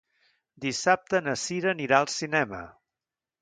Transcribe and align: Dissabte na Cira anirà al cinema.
Dissabte 0.63 1.21
na 1.25 1.35
Cira 1.41 1.71
anirà 1.75 2.01
al 2.05 2.11
cinema. 2.15 2.65